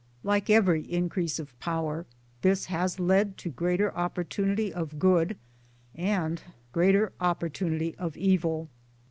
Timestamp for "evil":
8.17-8.67